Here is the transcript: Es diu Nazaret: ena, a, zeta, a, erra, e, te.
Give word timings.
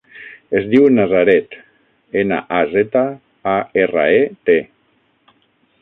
Es 0.59 0.63
diu 0.69 0.87
Nazaret: 0.93 1.53
ena, 2.23 2.41
a, 2.61 2.63
zeta, 2.73 3.05
a, 3.55 3.57
erra, 3.87 4.09
e, 4.23 4.27
te. 4.51 4.61